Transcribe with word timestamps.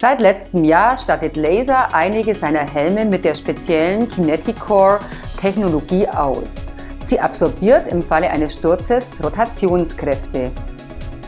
Seit 0.00 0.20
letztem 0.20 0.62
Jahr 0.62 0.96
stattet 0.96 1.34
Laser 1.34 1.92
einige 1.92 2.32
seiner 2.32 2.60
Helme 2.60 3.04
mit 3.04 3.24
der 3.24 3.34
speziellen 3.34 4.08
Kineticore 4.08 5.00
Technologie 5.40 6.06
aus. 6.06 6.54
Sie 7.00 7.18
absorbiert 7.18 7.90
im 7.90 8.04
Falle 8.04 8.30
eines 8.30 8.52
Sturzes 8.52 9.16
Rotationskräfte. 9.20 10.52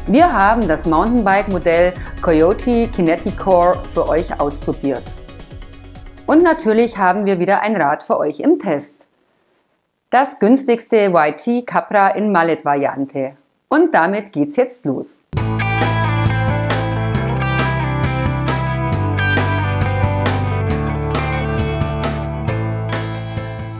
Wir 0.07 0.33
haben 0.33 0.69
das 0.69 0.87
Mountainbike-Modell 0.87 1.95
Coyote 2.23 2.87
Kineticore 2.95 3.83
für 3.93 4.09
euch 4.09 4.39
ausprobiert. 4.39 5.03
Und 6.27 6.45
natürlich 6.45 6.97
haben 6.97 7.27
wir 7.27 7.41
wieder 7.41 7.63
ein 7.63 7.75
Rad 7.75 8.05
für 8.05 8.21
euch 8.21 8.39
im 8.39 8.61
Test. 8.61 8.95
Das 10.11 10.39
günstigste 10.39 11.13
YT 11.13 11.67
Capra 11.67 12.11
in 12.11 12.31
Mallet-Variante. 12.31 13.33
Und 13.69 13.93
damit 13.97 14.33
geht's 14.33 14.55
jetzt 14.55 14.85
los. 14.85 15.17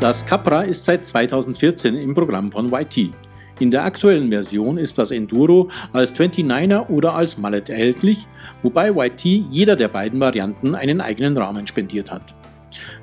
Das 0.01 0.25
Capra 0.25 0.63
ist 0.63 0.87
seit 0.87 1.05
2014 1.05 1.95
im 1.95 2.15
Programm 2.15 2.51
von 2.51 2.73
YT. 2.73 3.11
In 3.59 3.71
der 3.71 3.85
aktuellen 3.85 4.31
Version 4.31 4.79
ist 4.79 4.97
das 4.97 5.11
Enduro 5.11 5.69
als 5.93 6.15
29er 6.15 6.89
oder 6.89 7.15
als 7.15 7.37
Mallet 7.37 7.69
erhältlich, 7.69 8.27
wobei 8.63 8.93
YT 8.93 9.23
jeder 9.51 9.77
der 9.77 9.89
beiden 9.89 10.19
Varianten 10.19 10.75
einen 10.75 11.03
eigenen 11.03 11.37
Rahmen 11.37 11.67
spendiert 11.67 12.11
hat. 12.11 12.35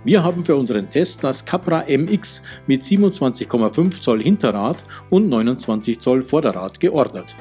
Wir 0.03 0.23
haben 0.23 0.43
für 0.43 0.55
unseren 0.55 0.89
Test 0.89 1.23
das 1.23 1.45
Capra 1.45 1.83
MX 1.87 2.41
mit 2.65 2.81
27,5 2.81 4.01
Zoll 4.01 4.23
Hinterrad 4.23 4.83
und 5.11 5.29
29 5.29 5.99
Zoll 5.99 6.23
Vorderrad 6.23 6.79
geordert. 6.79 7.35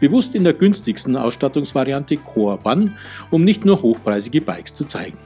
Bewusst 0.00 0.34
in 0.34 0.44
der 0.44 0.52
günstigsten 0.52 1.16
Ausstattungsvariante 1.16 2.18
Core 2.18 2.58
One, 2.62 2.92
um 3.30 3.42
nicht 3.42 3.64
nur 3.64 3.80
hochpreisige 3.80 4.42
Bikes 4.42 4.74
zu 4.74 4.84
zeigen. 4.84 5.18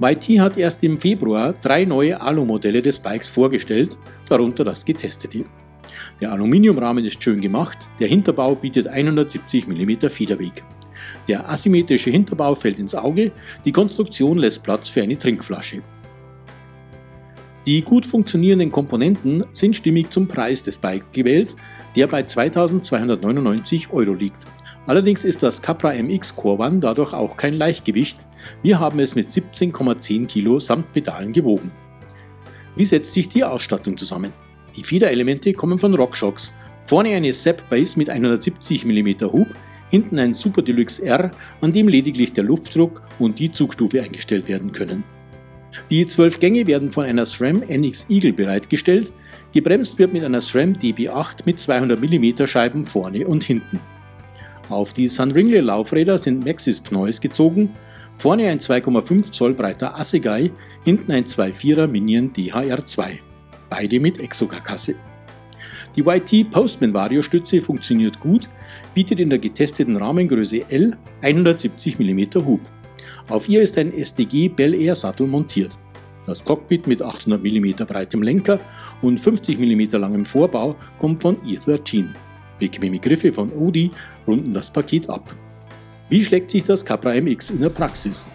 YT 0.00 0.40
hat 0.40 0.56
erst 0.56 0.82
im 0.84 0.98
Februar 0.98 1.54
drei 1.60 1.84
neue 1.84 2.20
Alu-Modelle 2.20 2.82
des 2.82 2.98
Bikes 2.98 3.28
vorgestellt, 3.28 3.98
darunter 4.28 4.64
das 4.64 4.84
getestete. 4.84 5.44
Der 6.20 6.32
Aluminiumrahmen 6.32 7.04
ist 7.04 7.22
schön 7.22 7.40
gemacht, 7.40 7.88
der 8.00 8.08
Hinterbau 8.08 8.54
bietet 8.54 8.86
170 8.86 9.68
mm 9.68 10.08
Federweg. 10.08 10.64
Der 11.28 11.48
asymmetrische 11.48 12.10
Hinterbau 12.10 12.54
fällt 12.54 12.78
ins 12.78 12.94
Auge, 12.94 13.32
die 13.64 13.72
Konstruktion 13.72 14.38
lässt 14.38 14.62
Platz 14.62 14.88
für 14.88 15.02
eine 15.02 15.18
Trinkflasche. 15.18 15.82
Die 17.66 17.82
gut 17.82 18.06
funktionierenden 18.06 18.72
Komponenten 18.72 19.44
sind 19.52 19.76
stimmig 19.76 20.10
zum 20.10 20.26
Preis 20.26 20.62
des 20.62 20.78
Bikes 20.78 21.08
gewählt, 21.12 21.54
der 21.96 22.06
bei 22.06 22.22
2299 22.22 23.92
Euro 23.92 24.14
liegt. 24.14 24.46
Allerdings 24.88 25.26
ist 25.26 25.42
das 25.42 25.60
Capra 25.60 25.92
MX 25.92 26.34
Core 26.34 26.62
One 26.62 26.80
dadurch 26.80 27.12
auch 27.12 27.36
kein 27.36 27.52
Leichtgewicht. 27.52 28.26
Wir 28.62 28.80
haben 28.80 28.98
es 29.00 29.14
mit 29.14 29.28
17,10 29.28 30.26
Kilo 30.26 30.60
samt 30.60 30.94
Pedalen 30.94 31.34
gewogen. 31.34 31.70
Wie 32.74 32.86
setzt 32.86 33.12
sich 33.12 33.28
die 33.28 33.44
Ausstattung 33.44 33.98
zusammen? 33.98 34.32
Die 34.76 34.82
Federelemente 34.82 35.52
kommen 35.52 35.78
von 35.78 35.94
RockShox. 35.94 36.54
Vorne 36.86 37.10
eine 37.10 37.32
Zap 37.32 37.68
Base 37.68 37.98
mit 37.98 38.08
170 38.08 38.86
mm 38.86 39.30
Hub, 39.30 39.48
hinten 39.90 40.18
ein 40.18 40.32
Super 40.32 40.62
Deluxe 40.62 41.04
R, 41.04 41.32
an 41.60 41.70
dem 41.74 41.86
lediglich 41.86 42.32
der 42.32 42.44
Luftdruck 42.44 43.02
und 43.18 43.38
die 43.38 43.50
Zugstufe 43.50 44.02
eingestellt 44.02 44.48
werden 44.48 44.72
können. 44.72 45.04
Die 45.90 46.06
12 46.06 46.40
Gänge 46.40 46.66
werden 46.66 46.90
von 46.90 47.04
einer 47.04 47.26
SRAM 47.26 47.62
NX 47.68 48.08
Eagle 48.08 48.32
bereitgestellt, 48.32 49.12
gebremst 49.52 49.98
wird 49.98 50.14
mit 50.14 50.24
einer 50.24 50.40
SRAM 50.40 50.72
DB8 50.72 51.44
mit 51.44 51.60
200 51.60 52.00
mm 52.00 52.46
Scheiben 52.46 52.86
vorne 52.86 53.26
und 53.26 53.44
hinten. 53.44 53.80
Auf 54.68 54.92
die 54.92 55.08
Sunringley 55.08 55.60
Laufräder 55.60 56.18
sind 56.18 56.44
Maxis 56.44 56.80
Pneus 56.80 57.20
gezogen, 57.20 57.70
vorne 58.18 58.48
ein 58.48 58.58
2,5 58.58 59.30
Zoll 59.32 59.54
breiter 59.54 59.98
Assegai, 59.98 60.50
hinten 60.84 61.10
ein 61.10 61.24
2,4er 61.24 61.86
Minion 61.86 62.32
DHR2, 62.32 63.18
beide 63.70 63.98
mit 63.98 64.20
Exokarkasse. 64.20 64.96
Die 65.96 66.02
YT 66.02 66.50
Postman 66.50 66.92
Vario 66.92 67.22
Stütze 67.22 67.60
funktioniert 67.62 68.20
gut, 68.20 68.48
bietet 68.94 69.20
in 69.20 69.30
der 69.30 69.38
getesteten 69.38 69.96
Rahmengröße 69.96 70.68
L 70.68 70.96
170 71.22 71.98
mm 71.98 72.44
Hub. 72.46 72.60
Auf 73.30 73.48
ihr 73.48 73.62
ist 73.62 73.78
ein 73.78 73.92
SDG 73.92 74.48
Bel 74.48 74.74
Air 74.74 74.94
Sattel 74.94 75.26
montiert. 75.26 75.78
Das 76.26 76.44
Cockpit 76.44 76.86
mit 76.86 77.00
800 77.00 77.42
mm 77.42 77.86
breitem 77.86 78.22
Lenker 78.22 78.60
und 79.00 79.18
50 79.18 79.58
mm 79.58 79.96
langem 79.98 80.26
Vorbau 80.26 80.76
kommt 80.98 81.22
von 81.22 81.36
E13. 81.38 82.08
Bequeme 82.58 82.98
Griffe 82.98 83.32
von 83.32 83.50
Audi 83.52 83.90
runden 84.28 84.52
das 84.52 84.70
Paket 84.70 85.08
ab. 85.08 85.34
Wie 86.08 86.22
schlägt 86.22 86.50
sich 86.50 86.64
das 86.64 86.84
Capra 86.84 87.14
MX 87.20 87.50
in 87.50 87.60
der 87.60 87.70
Praxis? 87.70 88.28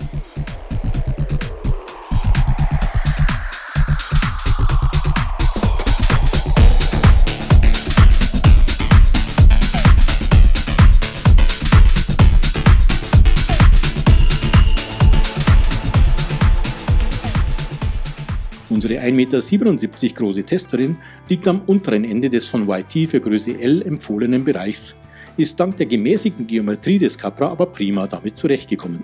Unsere 18.69 18.99
1,77 18.99 19.11
Meter 19.11 20.15
große 20.15 20.43
Testerin 20.43 20.97
liegt 21.29 21.47
am 21.47 21.61
unteren 21.67 22.03
Ende 22.03 22.29
des 22.29 22.47
von 22.47 22.67
YT 22.67 23.09
für 23.09 23.21
Größe 23.21 23.57
L 23.59 23.81
empfohlenen 23.83 24.43
Bereichs, 24.43 24.97
ist 25.37 25.59
dank 25.59 25.77
der 25.77 25.85
gemäßigten 25.85 26.47
Geometrie 26.47 26.99
des 26.99 27.17
Capra 27.17 27.49
aber 27.49 27.67
prima 27.67 28.07
damit 28.07 28.37
zurechtgekommen. 28.37 29.03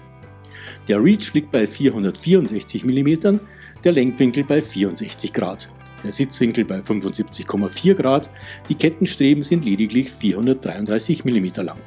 Der 0.88 1.04
Reach 1.04 1.34
liegt 1.34 1.52
bei 1.52 1.68
464 1.68 2.86
mm, 2.86 3.40
der 3.84 3.92
Lenkwinkel 3.92 4.44
bei 4.44 4.62
64 4.62 5.34
Grad, 5.34 5.70
der 6.04 6.12
Sitzwinkel 6.12 6.66
bei 6.66 6.80
75,4 6.80 7.94
Grad, 7.94 8.30
die 8.70 8.76
Kettenstreben 8.76 9.44
sind 9.44 9.66
lediglich 9.66 10.12
433 10.12 11.26
mm 11.26 11.62
lang. 11.62 11.78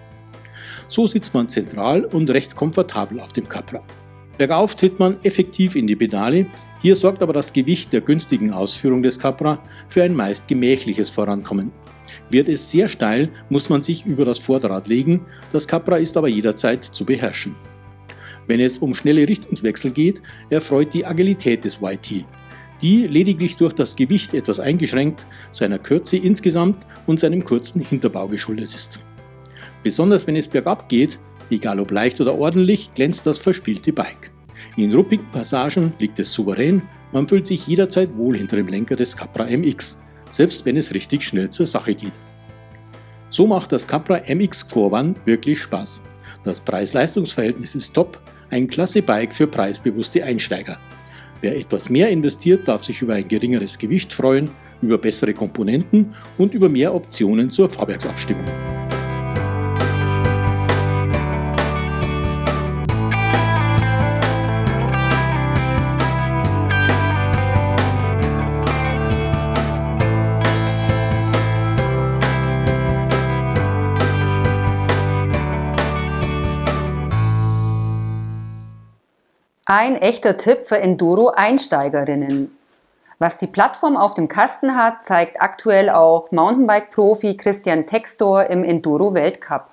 So 0.89 1.07
sitzt 1.07 1.35
man 1.35 1.49
zentral 1.49 2.05
und 2.05 2.31
recht 2.31 2.55
komfortabel 2.55 3.21
auf 3.21 3.33
dem 3.33 3.49
Capra. 3.49 3.83
Bergauf 4.39 4.77
tritt 4.77 4.99
man 4.99 5.17
effektiv 5.23 5.77
in 5.77 5.87
die 5.87 5.97
Pedale, 5.97 6.47
hier 6.81 6.97
sorgt 6.97 7.23
aber 7.23 7.33
das 7.33 7.53
Gewicht 7.53 7.93
der 7.93 8.01
günstigen 8.01 8.53
Ausführung 8.53 9.03
des 9.03 9.19
Capra 9.19 9.63
für 9.89 10.03
ein 10.03 10.15
meist 10.15 10.49
gemächliches 10.49 11.11
Vorankommen. 11.11 11.71
Wird 12.31 12.49
es 12.49 12.71
sehr 12.71 12.89
steil, 12.89 13.31
muss 13.49 13.69
man 13.69 13.83
sich 13.83 14.07
über 14.07 14.25
das 14.25 14.39
Vorderrad 14.39 14.89
legen, 14.89 15.27
das 15.53 15.69
Capra 15.69 15.97
ist 15.97 16.17
aber 16.17 16.29
jederzeit 16.29 16.85
zu 16.85 17.05
beherrschen. 17.05 17.55
Wenn 18.47 18.61
es 18.61 18.79
um 18.79 18.95
schnelle 18.95 19.29
Richtungswechsel 19.29 19.93
geht, 19.93 20.23
erfreut 20.51 20.93
die 20.95 21.07
Agilität 21.07 21.65
des 21.65 21.79
YT, 21.81 22.25
die 22.83 23.07
lediglich 23.07 23.57
durch 23.57 23.73
das 23.73 23.95
Gewicht 23.95 24.35
etwas 24.35 24.59
eingeschränkt, 24.59 25.25
seiner 25.53 25.79
Kürze 25.79 26.17
insgesamt 26.17 26.87
und 27.07 27.21
seinem 27.21 27.45
kurzen 27.45 27.81
Hinterbau 27.81 28.27
geschuldet 28.27 28.75
ist. 28.75 28.99
Besonders 29.83 30.27
wenn 30.27 30.37
es 30.37 30.49
bergab 30.49 30.89
geht, 30.89 31.19
egal 31.51 31.81
ob 31.81 31.91
leicht 31.91 32.21
oder 32.21 32.37
ordentlich, 32.37 32.93
glänzt 32.95 33.27
das 33.27 33.39
verspielte 33.39 33.93
Bike. 33.93 34.33
In 34.77 34.95
ruppigen 34.95 35.31
Passagen 35.31 35.93
liegt 35.99 36.19
es 36.19 36.33
souverän, 36.33 36.83
man 37.13 37.29
fühlt 37.29 37.47
sich 37.47 37.67
jederzeit 37.67 38.17
wohl 38.17 38.37
hinter 38.37 38.57
dem 38.57 38.69
Lenker 38.69 38.97
des 38.97 39.17
Capra 39.17 39.45
MX, 39.45 40.03
selbst 40.33 40.65
wenn 40.65 40.77
es 40.77 40.93
richtig 40.93 41.23
schnell 41.23 41.51
zur 41.51 41.67
Sache 41.67 41.95
geht. 41.95 42.13
So 43.29 43.47
macht 43.47 43.71
das 43.71 43.87
Capra 43.87 44.21
MX 44.27 44.69
Core 44.69 44.95
One 44.95 45.15
wirklich 45.25 45.61
Spaß. 45.61 46.03
Das 46.45 46.61
Preis-Leistungs-Verhältnis 46.61 47.75
ist 47.75 47.95
top, 47.95 48.19
ein 48.51 48.67
klasse 48.67 49.01
Bike 49.01 49.33
für 49.33 49.47
preisbewusste 49.47 50.25
Einsteiger. 50.25 50.79
Wer 51.41 51.57
etwas 51.57 51.89
mehr 51.89 52.09
investiert, 52.11 52.69
darf 52.69 52.85
sich 52.85 53.01
über 53.01 53.15
ein 53.15 53.29
geringeres 53.29 53.79
Gewicht 53.79 54.13
freuen, 54.13 54.51
über 54.81 54.99
bessere 54.99 55.35
Komponenten 55.35 56.15
und 56.39 56.55
über 56.55 56.69
mehr 56.69 56.95
Optionen 56.95 57.49
zur 57.49 57.69
Fahrwerksabstimmung. 57.69 58.45
Ein 79.75 79.97
echter 79.97 80.37
Tipp 80.37 80.67
für 80.67 80.79
Enduro-Einsteigerinnen. 80.79 82.55
Was 83.19 83.39
die 83.39 83.47
Plattform 83.47 83.97
auf 83.97 84.13
dem 84.13 84.29
Kasten 84.29 84.77
hat, 84.77 85.03
zeigt 85.03 85.41
aktuell 85.41 85.89
auch 85.89 86.31
Mountainbike-Profi 86.31 87.39
Christian 87.39 87.87
Textor 87.87 88.45
im 88.51 88.65
Enduro-Weltcup. 88.65 89.69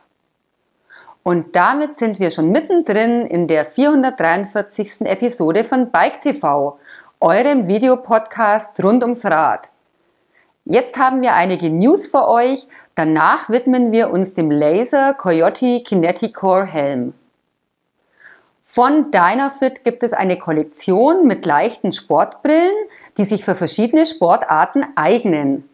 Und 1.21 1.53
damit 1.53 1.97
sind 1.97 2.17
wir 2.17 2.31
schon 2.31 2.49
mittendrin 2.49 3.25
in 3.25 3.49
der 3.49 3.65
443. 3.65 5.01
Episode 5.01 5.65
von 5.65 5.91
Bike 5.91 6.21
TV, 6.21 6.79
eurem 7.19 7.67
Videopodcast 7.67 8.81
rund 8.81 9.03
ums 9.03 9.25
Rad. 9.25 9.67
Jetzt 10.63 10.97
haben 10.97 11.21
wir 11.21 11.33
einige 11.33 11.69
News 11.69 12.07
für 12.07 12.25
euch, 12.29 12.69
danach 12.95 13.49
widmen 13.49 13.91
wir 13.91 14.11
uns 14.11 14.33
dem 14.33 14.49
Laser 14.49 15.13
Coyote 15.13 15.83
Kinetic 15.83 16.35
Core 16.35 16.65
Helm. 16.65 17.15
Von 18.71 19.09
Dynafit 19.09 19.83
gibt 19.83 20.03
es 20.03 20.13
eine 20.13 20.37
Kollektion 20.37 21.25
mit 21.25 21.43
leichten 21.43 21.91
Sportbrillen, 21.91 22.71
die 23.17 23.23
sich 23.23 23.43
für 23.43 23.55
verschiedene 23.55 24.05
Sportarten 24.05 24.85
eignen. 24.95 25.67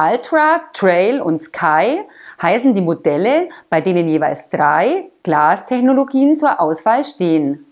Ultra, 0.00 0.62
Trail 0.72 1.20
und 1.20 1.36
Sky 1.36 2.00
heißen 2.40 2.72
die 2.72 2.80
Modelle, 2.80 3.50
bei 3.68 3.82
denen 3.82 4.08
jeweils 4.08 4.48
drei 4.48 5.10
Glastechnologien 5.22 6.34
zur 6.34 6.58
Auswahl 6.58 7.04
stehen. 7.04 7.66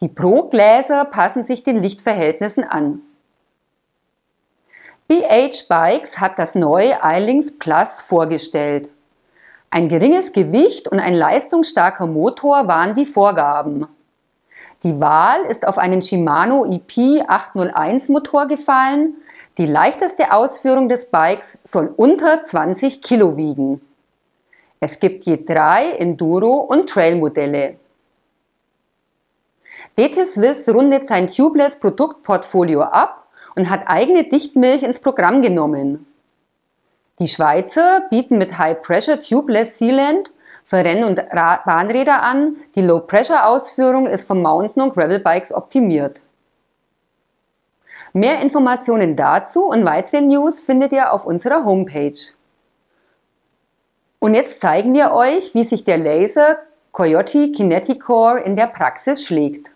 Die 0.00 0.08
Pro-Gläser 0.08 1.04
passen 1.04 1.44
sich 1.44 1.62
den 1.62 1.80
Lichtverhältnissen 1.80 2.64
an. 2.64 3.02
BH 5.06 5.66
Bikes 5.68 6.18
hat 6.20 6.40
das 6.40 6.56
neue 6.56 6.98
iLinks 7.04 7.56
Plus 7.56 8.00
vorgestellt. 8.00 8.88
Ein 9.72 9.88
geringes 9.88 10.32
Gewicht 10.32 10.88
und 10.88 10.98
ein 10.98 11.14
leistungsstarker 11.14 12.08
Motor 12.08 12.66
waren 12.66 12.96
die 12.96 13.06
Vorgaben. 13.06 13.86
Die 14.82 14.98
Wahl 14.98 15.42
ist 15.42 15.64
auf 15.64 15.78
einen 15.78 16.02
Shimano 16.02 16.64
EP 16.64 17.22
801 17.28 18.08
Motor 18.08 18.48
gefallen. 18.48 19.14
Die 19.58 19.66
leichteste 19.66 20.32
Ausführung 20.32 20.88
des 20.88 21.10
Bikes 21.10 21.58
soll 21.62 21.94
unter 21.96 22.42
20 22.42 23.00
Kilo 23.00 23.36
wiegen. 23.36 23.80
Es 24.80 24.98
gibt 24.98 25.24
je 25.24 25.44
drei 25.44 25.92
Enduro- 25.92 26.62
und 26.62 26.90
Trail-Modelle. 26.90 27.76
DT 29.96 30.26
Swiss 30.26 30.68
rundet 30.68 31.06
sein 31.06 31.28
Tubeless 31.28 31.78
Produktportfolio 31.78 32.82
ab 32.82 33.28
und 33.54 33.70
hat 33.70 33.82
eigene 33.86 34.24
Dichtmilch 34.24 34.82
ins 34.82 34.98
Programm 34.98 35.42
genommen. 35.42 36.09
Die 37.20 37.28
Schweizer 37.28 38.04
bieten 38.08 38.38
mit 38.38 38.58
High 38.58 38.80
Pressure 38.80 39.20
Tubeless 39.20 39.76
Sealant 39.76 40.30
für 40.64 40.78
Renn- 40.78 41.04
und 41.04 41.20
Bahnräder 41.30 42.22
an. 42.22 42.56
Die 42.74 42.80
Low 42.80 43.00
Pressure 43.00 43.46
Ausführung 43.46 44.06
ist 44.06 44.26
von 44.26 44.40
Mountain- 44.40 44.82
und 44.82 44.94
Gravel 44.94 45.18
Bikes 45.18 45.52
optimiert. 45.52 46.22
Mehr 48.14 48.40
Informationen 48.40 49.16
dazu 49.16 49.66
und 49.66 49.84
weitere 49.84 50.22
News 50.22 50.60
findet 50.60 50.92
ihr 50.92 51.12
auf 51.12 51.26
unserer 51.26 51.64
Homepage. 51.64 52.18
Und 54.18 54.32
jetzt 54.32 54.60
zeigen 54.60 54.94
wir 54.94 55.12
euch, 55.12 55.54
wie 55.54 55.64
sich 55.64 55.84
der 55.84 55.98
Laser 55.98 56.58
Coyote 56.90 57.52
Kinetic 57.52 58.00
Core 58.00 58.40
in 58.40 58.56
der 58.56 58.66
Praxis 58.66 59.24
schlägt. 59.24 59.72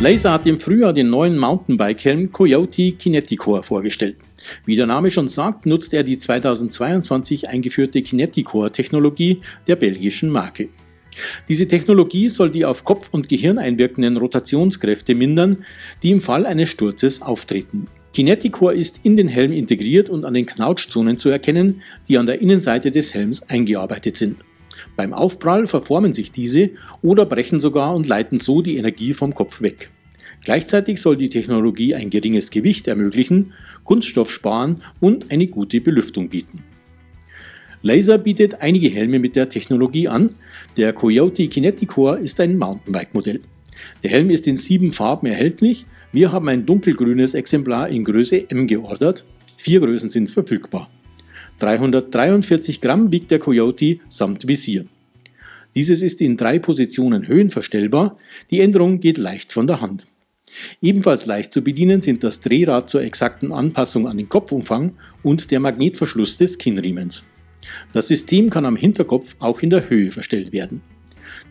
Laser 0.00 0.32
hat 0.32 0.46
im 0.46 0.58
Frühjahr 0.58 0.94
den 0.94 1.10
neuen 1.10 1.36
Mountainbike-Helm 1.36 2.32
Coyote 2.32 2.92
Kineticore 2.92 3.62
vorgestellt. 3.62 4.16
Wie 4.64 4.74
der 4.74 4.86
Name 4.86 5.10
schon 5.10 5.28
sagt, 5.28 5.66
nutzt 5.66 5.92
er 5.92 6.04
die 6.04 6.16
2022 6.16 7.50
eingeführte 7.50 8.00
Kineticore-Technologie 8.00 9.42
der 9.66 9.76
belgischen 9.76 10.30
Marke. 10.30 10.70
Diese 11.50 11.68
Technologie 11.68 12.30
soll 12.30 12.48
die 12.48 12.64
auf 12.64 12.86
Kopf 12.86 13.10
und 13.12 13.28
Gehirn 13.28 13.58
einwirkenden 13.58 14.16
Rotationskräfte 14.16 15.14
mindern, 15.14 15.66
die 16.02 16.12
im 16.12 16.22
Fall 16.22 16.46
eines 16.46 16.70
Sturzes 16.70 17.20
auftreten. 17.20 17.86
Kineticore 18.14 18.74
ist 18.74 19.00
in 19.02 19.18
den 19.18 19.28
Helm 19.28 19.52
integriert 19.52 20.08
und 20.08 20.24
an 20.24 20.32
den 20.32 20.46
Knautschzonen 20.46 21.18
zu 21.18 21.28
erkennen, 21.28 21.82
die 22.08 22.16
an 22.16 22.24
der 22.24 22.40
Innenseite 22.40 22.90
des 22.90 23.12
Helms 23.12 23.42
eingearbeitet 23.42 24.16
sind. 24.16 24.38
Beim 24.96 25.12
Aufprall 25.12 25.66
verformen 25.66 26.14
sich 26.14 26.32
diese 26.32 26.70
oder 27.02 27.26
brechen 27.26 27.60
sogar 27.60 27.94
und 27.94 28.06
leiten 28.06 28.38
so 28.38 28.62
die 28.62 28.76
Energie 28.76 29.14
vom 29.14 29.34
Kopf 29.34 29.62
weg. 29.62 29.90
Gleichzeitig 30.42 31.00
soll 31.00 31.16
die 31.16 31.28
Technologie 31.28 31.94
ein 31.94 32.10
geringes 32.10 32.50
Gewicht 32.50 32.88
ermöglichen, 32.88 33.52
Kunststoff 33.84 34.30
sparen 34.30 34.82
und 35.00 35.30
eine 35.30 35.46
gute 35.46 35.80
Belüftung 35.80 36.28
bieten. 36.28 36.64
Laser 37.82 38.18
bietet 38.18 38.60
einige 38.60 38.88
Helme 38.88 39.18
mit 39.18 39.36
der 39.36 39.48
Technologie 39.48 40.08
an. 40.08 40.34
Der 40.76 40.92
Coyote 40.92 41.48
Kineticore 41.48 42.18
ist 42.18 42.38
ein 42.40 42.58
Mountainbike-Modell. 42.58 43.40
Der 44.02 44.10
Helm 44.10 44.28
ist 44.28 44.46
in 44.46 44.58
sieben 44.58 44.92
Farben 44.92 45.26
erhältlich. 45.26 45.86
Wir 46.12 46.30
haben 46.32 46.48
ein 46.48 46.66
dunkelgrünes 46.66 47.34
Exemplar 47.34 47.88
in 47.88 48.04
Größe 48.04 48.50
M 48.50 48.66
geordert. 48.66 49.24
Vier 49.56 49.80
Größen 49.80 50.10
sind 50.10 50.28
verfügbar. 50.28 50.90
343 51.60 52.80
Gramm 52.80 53.12
wiegt 53.12 53.30
der 53.30 53.38
Coyote 53.38 53.98
samt 54.08 54.48
Visier. 54.48 54.86
Dieses 55.74 56.02
ist 56.02 56.20
in 56.20 56.36
drei 56.36 56.58
Positionen 56.58 57.28
höhenverstellbar, 57.28 58.16
die 58.50 58.60
Änderung 58.60 58.98
geht 58.98 59.18
leicht 59.18 59.52
von 59.52 59.66
der 59.66 59.80
Hand. 59.80 60.06
Ebenfalls 60.82 61.26
leicht 61.26 61.52
zu 61.52 61.62
bedienen 61.62 62.02
sind 62.02 62.24
das 62.24 62.40
Drehrad 62.40 62.90
zur 62.90 63.02
exakten 63.02 63.52
Anpassung 63.52 64.08
an 64.08 64.16
den 64.16 64.28
Kopfumfang 64.28 64.96
und 65.22 65.50
der 65.50 65.60
Magnetverschluss 65.60 66.38
des 66.38 66.58
Kinnriemens. 66.58 67.24
Das 67.92 68.08
System 68.08 68.50
kann 68.50 68.64
am 68.66 68.74
Hinterkopf 68.74 69.36
auch 69.38 69.60
in 69.60 69.70
der 69.70 69.88
Höhe 69.88 70.10
verstellt 70.10 70.52
werden. 70.52 70.80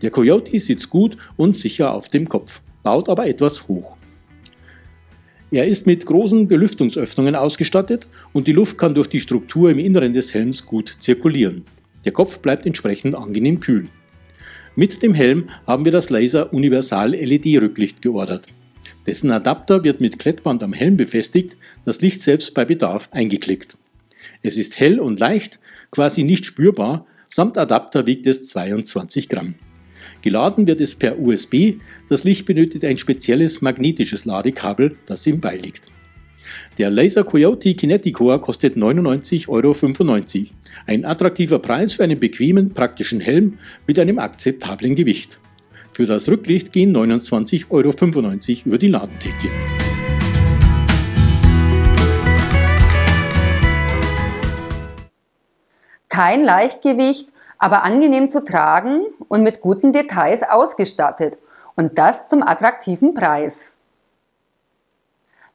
Der 0.01 0.09
Coyote 0.09 0.59
sitzt 0.59 0.89
gut 0.89 1.17
und 1.37 1.55
sicher 1.55 1.93
auf 1.93 2.09
dem 2.09 2.27
Kopf, 2.27 2.61
baut 2.83 3.07
aber 3.07 3.27
etwas 3.27 3.67
hoch. 3.67 3.95
Er 5.51 5.67
ist 5.67 5.87
mit 5.87 6.05
großen 6.05 6.47
Belüftungsöffnungen 6.47 7.35
ausgestattet 7.35 8.07
und 8.33 8.47
die 8.47 8.51
Luft 8.51 8.77
kann 8.77 8.93
durch 8.93 9.07
die 9.07 9.19
Struktur 9.19 9.71
im 9.71 9.79
Inneren 9.79 10.13
des 10.13 10.33
Helms 10.33 10.65
gut 10.65 10.95
zirkulieren. 10.99 11.65
Der 12.05 12.11
Kopf 12.11 12.39
bleibt 12.39 12.67
entsprechend 12.67 13.15
angenehm 13.15 13.59
kühl. 13.59 13.87
Mit 14.75 15.01
dem 15.01 15.15
Helm 15.15 15.49
haben 15.65 15.85
wir 15.85 15.91
das 15.91 16.11
Laser 16.11 16.53
Universal 16.53 17.11
LED 17.11 17.61
Rücklicht 17.61 18.01
geordert. 18.03 18.45
Dessen 19.07 19.31
Adapter 19.31 19.83
wird 19.83 20.01
mit 20.01 20.19
Klettband 20.19 20.61
am 20.61 20.73
Helm 20.73 20.97
befestigt, 20.97 21.57
das 21.83 22.01
Licht 22.01 22.21
selbst 22.21 22.53
bei 22.53 22.63
Bedarf 22.63 23.09
eingeklickt. 23.11 23.75
Es 24.43 24.55
ist 24.55 24.79
hell 24.79 24.99
und 24.99 25.19
leicht, 25.19 25.59
quasi 25.89 26.23
nicht 26.23 26.45
spürbar, 26.45 27.07
samt 27.27 27.57
Adapter 27.57 28.05
wiegt 28.05 28.27
es 28.27 28.45
22 28.45 29.29
Gramm. 29.29 29.55
Geladen 30.21 30.67
wird 30.67 30.81
es 30.81 30.95
per 30.95 31.17
USB, 31.19 31.75
das 32.09 32.25
Licht 32.25 32.45
benötigt 32.45 32.83
ein 32.83 32.97
spezielles 32.97 33.61
magnetisches 33.61 34.25
Ladekabel, 34.25 34.97
das 35.05 35.25
ihm 35.27 35.39
beiliegt. 35.39 35.89
Der 36.77 36.89
Laser 36.89 37.23
Coyote 37.23 37.73
Kineticore 37.75 38.39
kostet 38.39 38.75
99,95 38.75 39.47
Euro. 39.49 39.75
Ein 40.87 41.05
attraktiver 41.05 41.59
Preis 41.59 41.93
für 41.93 42.03
einen 42.03 42.19
bequemen, 42.19 42.73
praktischen 42.73 43.21
Helm 43.21 43.59
mit 43.87 43.99
einem 43.99 44.19
akzeptablen 44.19 44.95
Gewicht. 44.95 45.39
Für 45.93 46.05
das 46.05 46.27
Rücklicht 46.29 46.73
gehen 46.73 46.95
29,95 46.95 47.69
Euro 47.69 47.93
über 48.65 48.77
die 48.77 48.87
Ladentheke. 48.87 49.49
Kein 56.09 56.43
Leichtgewicht 56.43 57.27
aber 57.59 57.83
angenehm 57.83 58.27
zu 58.27 58.43
tragen 58.43 59.05
und 59.27 59.43
mit 59.43 59.61
guten 59.61 59.91
Details 59.91 60.43
ausgestattet 60.43 61.37
und 61.75 61.97
das 61.97 62.27
zum 62.27 62.41
attraktiven 62.41 63.13
Preis. 63.13 63.71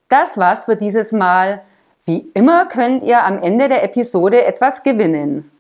Das 0.09 0.39
war's 0.39 0.67
für 0.67 0.77
dieses 0.77 1.13
Mal. 1.13 1.63
Wie 2.05 2.31
immer 2.35 2.67
könnt 2.67 3.03
ihr 3.03 3.25
am 3.25 3.43
Ende 3.43 3.69
der 3.69 3.83
Episode 3.83 4.45
etwas 4.45 4.83
gewinnen. 4.83 5.51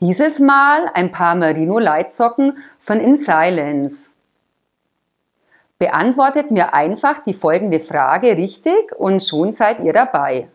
Dieses 0.00 0.38
Mal 0.38 0.90
ein 0.94 1.12
paar 1.12 1.34
Merino-Leitsocken 1.34 2.56
von 2.78 2.98
In 2.98 3.16
Silence. 3.16 4.08
Beantwortet 5.78 6.50
mir 6.50 6.72
einfach 6.72 7.18
die 7.18 7.34
folgende 7.34 7.80
Frage 7.80 8.36
richtig 8.36 8.92
und 8.98 9.22
schon 9.22 9.52
seid 9.52 9.80
ihr 9.80 9.92
dabei. 9.92 10.48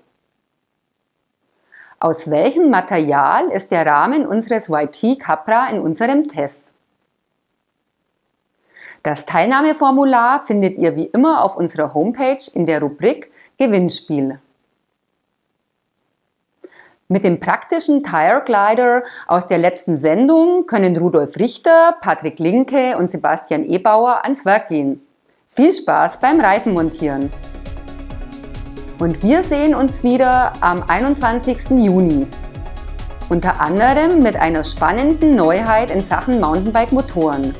Aus 1.99 2.29
welchem 2.29 2.69
Material 2.69 3.47
ist 3.47 3.71
der 3.71 3.85
Rahmen 3.85 4.25
unseres 4.25 4.69
YT 4.69 5.19
Capra 5.19 5.69
in 5.69 5.79
unserem 5.79 6.27
Test? 6.27 6.65
Das 9.01 9.25
Teilnahmeformular 9.25 10.43
findet 10.43 10.77
ihr 10.77 10.95
wie 10.95 11.05
immer 11.05 11.43
auf 11.43 11.55
unserer 11.55 11.93
Homepage 11.93 12.43
in 12.53 12.65
der 12.65 12.81
Rubrik 12.81 13.31
Gewinnspiel. 13.57 14.39
Mit 17.07 17.23
dem 17.23 17.39
praktischen 17.39 18.01
Tire 18.03 18.41
Glider 18.43 19.03
aus 19.27 19.47
der 19.47 19.59
letzten 19.59 19.95
Sendung 19.95 20.65
können 20.65 20.97
Rudolf 20.97 21.37
Richter, 21.37 21.95
Patrick 22.01 22.39
Linke 22.39 22.97
und 22.97 23.11
Sebastian 23.11 23.63
Ebauer 23.69 24.23
ans 24.25 24.43
Werk 24.43 24.69
gehen. 24.69 25.05
Viel 25.47 25.71
Spaß 25.71 26.19
beim 26.19 26.41
Reifenmontieren! 26.41 27.31
Und 28.97 29.21
wir 29.23 29.43
sehen 29.43 29.75
uns 29.75 30.03
wieder 30.03 30.53
am 30.61 30.81
21. 30.87 31.69
Juni. 31.71 32.27
Unter 33.27 33.59
anderem 33.59 34.23
mit 34.23 34.37
einer 34.37 34.63
spannenden 34.63 35.35
Neuheit 35.35 35.89
in 35.89 36.01
Sachen 36.01 36.39
Mountainbike-Motoren. 36.39 37.53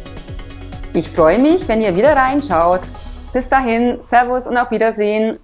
Ich 0.93 1.09
freue 1.09 1.39
mich, 1.39 1.67
wenn 1.67 1.81
ihr 1.81 1.95
wieder 1.97 2.15
reinschaut. 2.15 2.81
Bis 3.33 3.49
dahin, 3.49 3.97
Servus 4.01 4.47
und 4.47 4.57
auf 4.57 4.71
Wiedersehen. 4.71 5.37